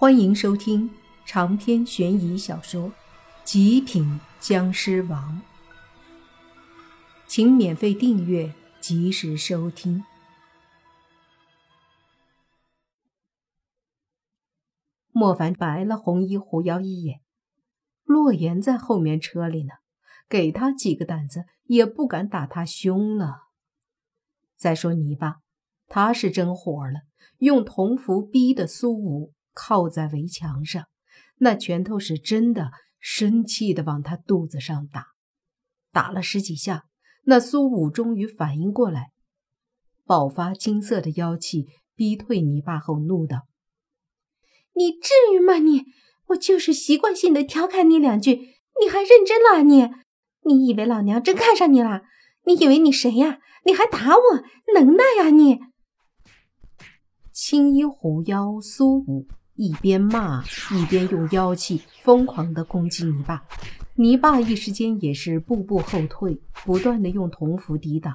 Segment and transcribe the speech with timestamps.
[0.00, 0.88] 欢迎收听
[1.26, 2.88] 长篇悬疑小说
[3.42, 5.42] 《极品僵尸王》，
[7.26, 10.04] 请免费订阅，及时收听。
[15.10, 17.20] 莫凡白了红衣狐妖一眼，
[18.04, 19.72] 洛言在后面车里呢，
[20.28, 23.48] 给他几个胆子也不敢打他凶了。
[24.54, 25.40] 再说泥巴，
[25.88, 27.00] 他是真火了，
[27.38, 29.34] 用铜符逼的苏武。
[29.54, 30.84] 靠在围墙上，
[31.38, 35.06] 那拳头是真的生气的往他肚子上打，
[35.92, 36.84] 打了十几下，
[37.24, 39.10] 那苏武终于反应过来，
[40.04, 43.46] 爆发金色的妖气，逼退泥巴后，怒道
[44.74, 45.54] ：“你至于吗？
[45.54, 45.84] 你
[46.28, 48.36] 我就是习惯性的调侃你两句，
[48.80, 49.62] 你还认真了啊？
[49.62, 49.88] 你
[50.44, 52.02] 你以为老娘真看上你了？
[52.44, 53.38] 你以为你谁呀？
[53.64, 54.22] 你还打我，
[54.74, 55.58] 能耐呀你！”
[57.32, 59.26] 青衣狐妖苏武。
[59.58, 63.42] 一边骂一边用妖气疯狂地攻击泥巴，
[63.96, 68.14] 泥巴一时间也是步步后退，不断地用铜符抵挡。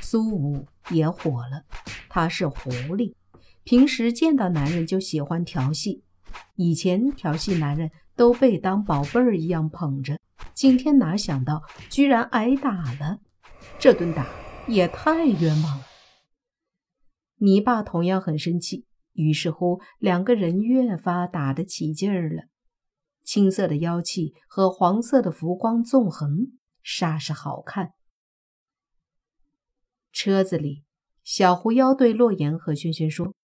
[0.00, 1.62] 苏武也火了，
[2.08, 3.14] 他是狐狸，
[3.62, 6.02] 平时见到男人就喜欢调戏，
[6.56, 10.18] 以前调戏男人都被当宝贝儿一样捧着，
[10.54, 13.20] 今天哪想到居然挨打了，
[13.78, 14.26] 这顿打
[14.66, 15.86] 也太冤枉了。
[17.36, 18.87] 泥巴同样很生气。
[19.18, 22.44] 于是乎，两个人越发打得起劲儿了。
[23.24, 26.52] 青色的妖气和黄色的浮光纵横，
[26.84, 27.94] 煞是好看。
[30.12, 30.84] 车子里，
[31.24, 33.34] 小狐妖对洛言和轩轩说：“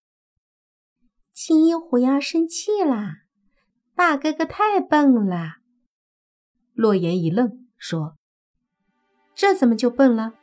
[1.34, 3.24] 青衣狐妖生气啦，
[3.96, 5.56] 大哥哥太笨了。”
[6.72, 8.16] 洛言一愣，说
[9.34, 10.34] ：“这怎么就笨了？”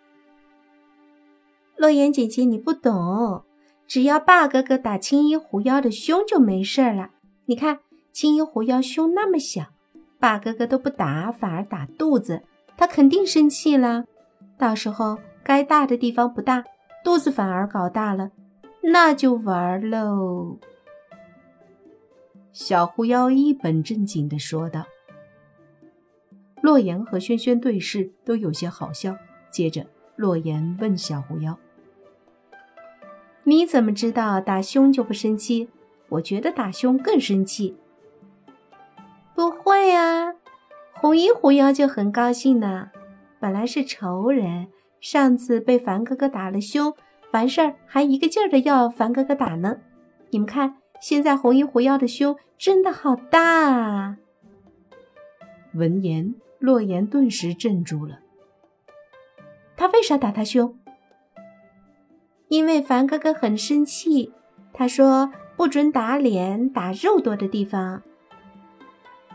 [1.77, 3.45] 洛言姐姐，你不懂。
[3.91, 7.09] 只要霸哥哥打青衣狐妖的胸就没事了。
[7.47, 7.79] 你看
[8.13, 9.65] 青衣狐妖胸那么小，
[10.17, 12.41] 霸哥哥都不打，反而打肚子，
[12.77, 14.05] 他肯定生气了。
[14.57, 16.63] 到时候该大的地方不大，
[17.03, 18.31] 肚子反而搞大了，
[18.81, 20.57] 那就完喽。
[22.53, 24.85] 小狐妖一本正经地说道。
[26.61, 29.17] 洛言和轩轩对视，都有些好笑。
[29.49, 29.85] 接着，
[30.15, 31.59] 洛言问小狐妖。
[33.43, 35.69] 你怎么知道打胸就不生气？
[36.09, 37.77] 我觉得打胸更生气。
[39.33, 40.33] 不会啊，
[40.93, 42.91] 红衣狐妖就很高兴呢。
[43.39, 44.67] 本来是仇人，
[44.99, 46.93] 上次被凡哥哥打了胸，
[47.31, 49.77] 完事儿还一个劲儿的要凡哥哥打呢。
[50.29, 54.17] 你们看，现在红衣狐妖的胸真的好大啊！
[55.73, 58.19] 闻言，洛言顿时镇住了。
[59.75, 60.77] 他为啥打他胸？
[62.51, 64.33] 因为凡哥哥很生气，
[64.73, 68.03] 他说不准打脸，打肉多的地方。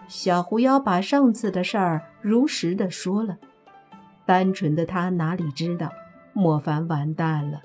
[0.07, 3.39] 小狐妖把上次的事儿如实的说了，
[4.27, 5.91] 单纯的他哪里知道
[6.35, 7.63] 莫凡完蛋了。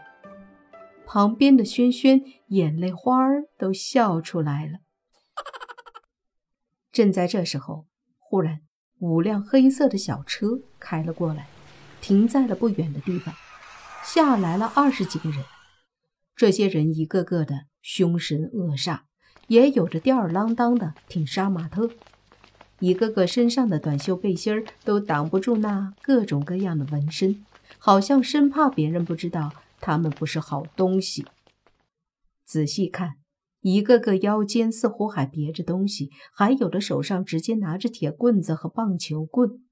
[1.05, 4.79] 旁边的轩轩眼泪花儿都笑出来了。
[6.93, 7.87] 正在这时候，
[8.17, 8.61] 忽然
[8.99, 11.47] 五辆黑色的小车开了过来，
[11.99, 13.35] 停在了不远的地方。
[14.13, 15.41] 下来了二十几个人，
[16.35, 19.03] 这些人一个个的凶神恶煞，
[19.47, 21.89] 也有着吊儿郎当的挺杀马特，
[22.79, 27.45] 一个个身上的短袖背心都挡不住那各种各样的纹身，
[27.77, 31.25] 好像生怕别人不知道他们不是好东西。
[32.43, 33.13] 仔细看，
[33.61, 39.63] 一个个腰间似乎还别着东西，还有的手上直接拿着铁棍子和棒球棍。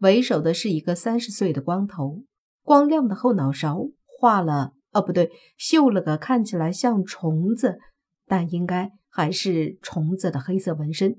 [0.00, 2.24] 为首的是一个三十岁的光头。
[2.68, 7.78] 光亮的后脑勺画了，哦，不对，绣了个看起来像虫子，
[8.26, 11.18] 但应该还是虫子的黑色纹身。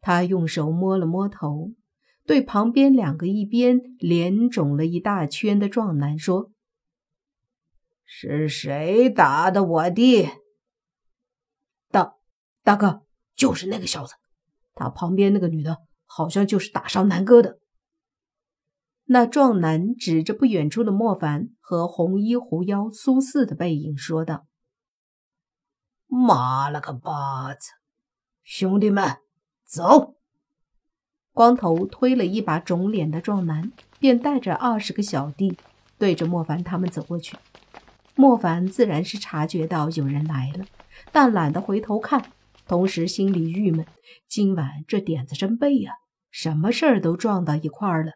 [0.00, 1.72] 他用手摸了摸头，
[2.24, 6.50] 对旁边两个一边脸肿了一大圈的壮男说
[8.06, 10.30] ：“是谁打的我弟？
[11.90, 12.14] 大
[12.62, 13.02] 大哥，
[13.34, 14.14] 就是那个小子，
[14.74, 15.76] 他旁边那个女的，
[16.06, 17.58] 好像就是打伤南哥的。”
[19.08, 24.46] 那壮男指着不远处的莫凡和红衣狐妖苏四的背影说道
[26.08, 27.70] ：“妈了个巴子，
[28.42, 29.18] 兄弟们，
[29.64, 30.16] 走！”
[31.32, 33.70] 光头推了一把肿脸的壮男，
[34.00, 35.56] 便带着二十个小弟
[35.98, 37.36] 对着莫凡他们走过去。
[38.16, 40.64] 莫凡自然是察觉到有人来了，
[41.12, 42.32] 但懒得回头看，
[42.66, 43.86] 同时心里郁闷：
[44.26, 45.92] 今晚这点子真背呀，
[46.30, 48.12] 什么事儿都撞到一块儿了。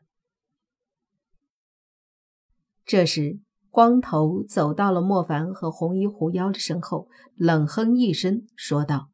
[2.91, 3.39] 这时，
[3.71, 7.07] 光头走到了莫凡和红衣狐妖的身后，
[7.37, 9.11] 冷哼一声，说道：“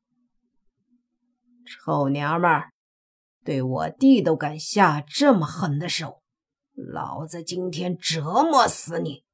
[1.69, 2.73] 臭娘们儿，
[3.45, 6.23] 对我弟都敢下这么狠的手，
[6.73, 9.25] 老子今天折磨死你！”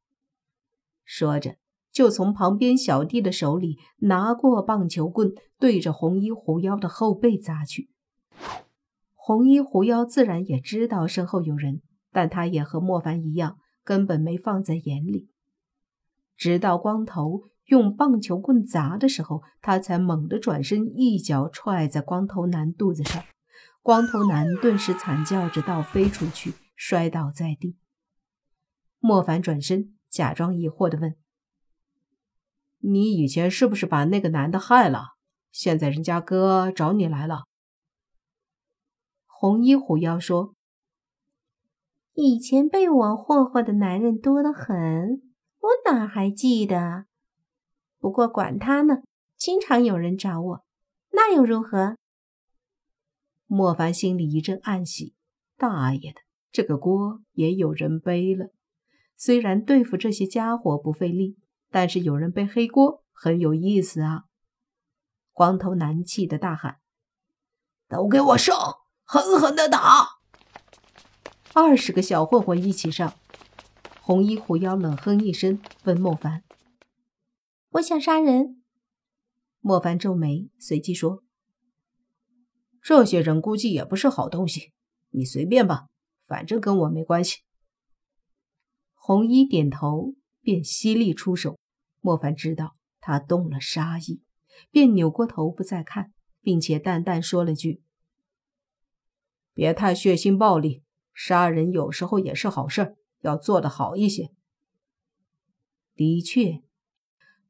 [1.07, 1.55] 说着，
[1.93, 7.91] 就从旁边小弟的手里拿过棒球棍，对着红衣狐妖的后背砸去。
[9.15, 11.81] 红衣狐妖自然也知道身后有人，
[12.11, 13.59] 但他也和莫凡一样。
[13.85, 15.31] 根本没放在眼里，
[16.37, 23.23] 直到光头用棒球棍砸的时候，他才猛地转身，一脚踹在光头男肚子上。
[23.83, 27.77] 光头男顿时惨叫着倒飞出去，摔倒在地。
[29.01, 31.17] 莫凡转身，假装疑惑地问
[32.79, 35.17] ：“你以前是不是把那个男的害了？
[35.51, 37.47] 现在人家哥找你来了。”
[39.27, 40.55] 红衣狐妖说。
[42.15, 45.23] 以前被我霍霍的男人多得很，
[45.61, 47.07] 我哪还记得？
[47.99, 49.03] 不过管他呢，
[49.37, 50.65] 经常有人找我，
[51.13, 51.97] 那又如何？
[53.47, 55.15] 莫凡心里一阵暗喜，
[55.57, 56.21] 大爷的，
[56.51, 58.51] 这个锅也有人背了。
[59.17, 61.39] 虽然对付这些家伙不费力，
[61.71, 64.25] 但是有人背黑锅很有意思啊！
[65.33, 66.79] 光头男气得大喊
[67.89, 68.55] ：“都给我上，
[69.05, 70.12] 狠狠的打！”
[71.55, 73.15] 二十个小混混一起上，
[74.01, 76.43] 红衣狐妖冷哼一声，问莫凡
[77.73, 78.63] ：“我想杀人。”
[79.61, 81.23] 莫凡皱眉，随即说
[82.81, 84.73] ：“这些人估计也不是好东西，
[85.11, 85.89] 你随便吧，
[86.27, 87.43] 反正跟我没关系。”
[88.97, 91.59] 红衣点头，便犀利出手。
[92.01, 94.23] 莫凡知道他动了杀意，
[94.71, 97.83] 便扭过头不再看，并且淡淡说了句
[99.53, 100.82] ：“别太血腥暴力。”
[101.13, 104.31] 杀人有时候也是好事，要做得好一些。
[105.95, 106.63] 的确，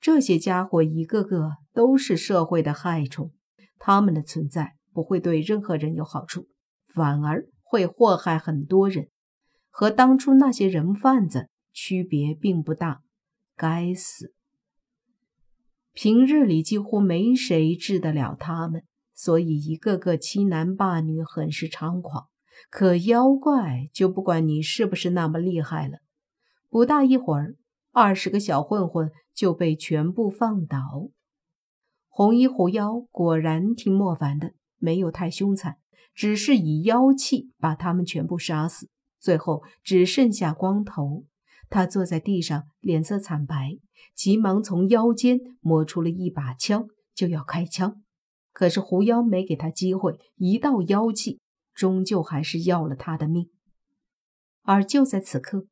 [0.00, 3.32] 这些家伙一个个都是社会的害虫，
[3.78, 6.48] 他们的存在不会对任何人有好处，
[6.88, 9.08] 反而会祸害很多人。
[9.70, 13.02] 和当初那些人贩子区别并不大。
[13.54, 14.34] 该死！
[15.92, 18.82] 平日里几乎没谁治得了他们，
[19.14, 22.28] 所以一个个欺男霸女，很是猖狂。
[22.70, 25.98] 可妖怪就不管你是不是那么厉害了，
[26.68, 27.56] 不大一会儿，
[27.92, 31.10] 二十个小混混就被全部放倒。
[32.08, 35.78] 红衣狐妖果然听莫凡的，没有太凶残，
[36.14, 38.88] 只是以妖气把他们全部杀死。
[39.18, 41.24] 最后只剩下光头，
[41.70, 43.78] 他坐在地上，脸色惨白，
[44.14, 48.02] 急忙从腰间摸出了一把枪，就要开枪。
[48.52, 51.40] 可是狐妖没给他机会，一道妖气。
[51.74, 53.50] 终究还是要了他的命。
[54.62, 55.66] 而就在此刻，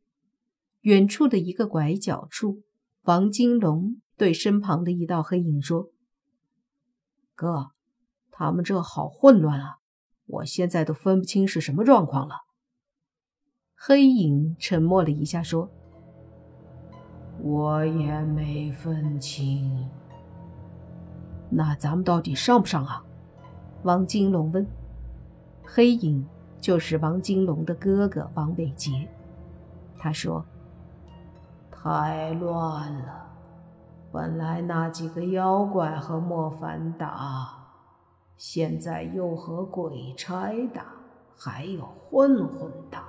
[0.81, 2.63] 远处的一个拐角处，
[3.03, 5.91] 王金龙对身旁的一道黑影说
[7.37, 7.71] ：“哥，
[8.31, 9.77] 他们这好混乱啊！
[10.27, 12.35] 我现在都分不清是什么状况了。”
[13.77, 15.71] 黑影沉默了一下，说
[17.41, 19.89] ：“我也没分清。
[21.51, 23.05] 那咱们到底上不上啊？”
[23.85, 24.67] 王金龙问。
[25.73, 26.27] 黑影
[26.61, 29.09] 就是王金龙的哥哥王伟杰，
[29.97, 30.45] 他说
[31.71, 33.31] ：“太乱了，
[34.11, 37.57] 本来那几个妖怪和莫凡打，
[38.37, 40.87] 现在又和鬼差打，
[41.39, 43.05] 还有混混打，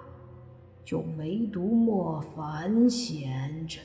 [0.86, 3.80] 就唯独莫凡闲着。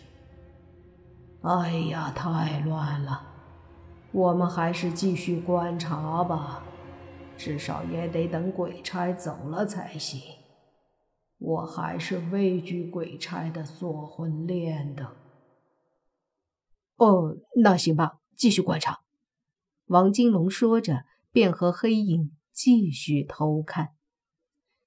[1.41, 3.23] 哎呀，太乱了，
[4.13, 6.63] 我们还是继续观察吧。”
[7.37, 10.21] 至少也得等鬼差走了才行。
[11.39, 15.17] 我还是畏惧鬼差的锁魂链的。
[16.97, 19.01] 哦，那行吧，继续观察。
[19.87, 23.91] 王金龙说着，便和黑影继续偷看。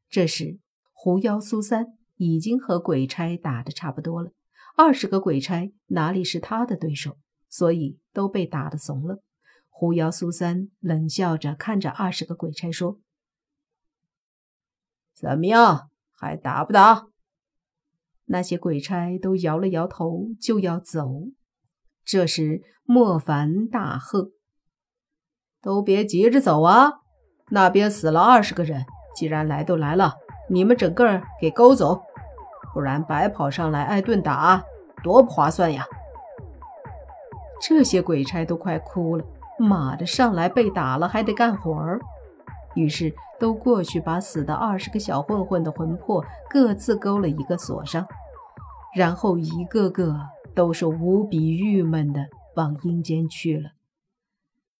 [0.09, 0.59] 这时，
[0.91, 4.31] 狐妖苏三已经和鬼差打的差不多了。
[4.75, 9.21] 二十个鬼差哪里是他的对手，所以都被打的怂了。
[9.79, 12.99] 狐妖苏三冷笑着看着二十个鬼差说
[15.15, 17.07] ：“怎么样，还打不打？”
[18.27, 21.29] 那些鬼差都摇了摇头，就要走。
[22.03, 24.31] 这时，莫凡大喝
[25.63, 26.99] ：“都别急着走啊！
[27.51, 30.15] 那边死了二十个人，既然来都来了，
[30.49, 32.01] 你们整个给勾走，
[32.73, 34.61] 不然白跑上来挨顿打，
[35.01, 35.85] 多不划算呀！”
[37.63, 39.25] 这些鬼差都快哭了。
[39.59, 41.99] 妈的，上来被打了还得干活儿，
[42.75, 48.07] 于是都过去把死的二十个小混混的魂魄各自勾了一个锁上。
[48.95, 50.19] 然后一个个
[50.55, 52.25] 都是无比郁闷的
[52.55, 53.71] 往阴间去了。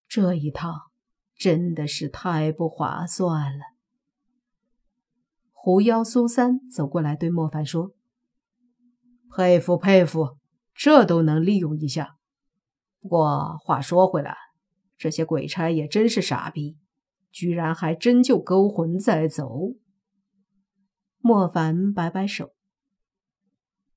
[0.07, 0.74] 这一套
[1.36, 3.59] 真的是太不划算了。
[5.53, 7.91] 狐妖苏三走过来对莫凡说
[9.36, 10.38] ：“佩服佩服，
[10.74, 12.15] 这都能利用一下。
[13.00, 14.36] 不过话说回来，
[15.00, 16.77] 这些鬼差也真是傻逼，
[17.32, 19.74] 居然还真就勾魂再走。”
[21.22, 22.51] 莫凡摆摆手。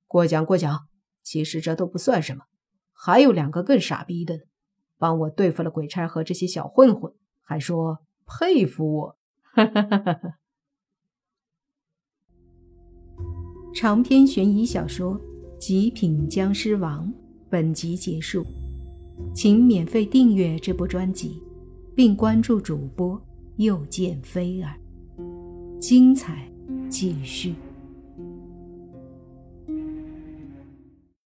[0.07, 0.87] 过奖过奖，
[1.21, 2.45] 其实这都不算什么，
[2.91, 4.41] 还有两个更傻逼的呢，
[4.97, 9.17] 帮我对付了鬼差和这些小混混，还说佩服我，
[9.53, 9.63] 哈。
[13.73, 15.19] 长篇悬疑小说
[15.57, 17.07] 《极品僵尸王》
[17.49, 18.45] 本集结束，
[19.33, 21.41] 请免费订阅这部专辑，
[21.95, 23.19] 并关注主播
[23.57, 24.73] 又见菲儿，
[25.79, 26.49] 精彩
[26.89, 27.53] 继续。